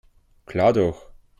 Klar 0.47 0.73
doch. 0.73 1.11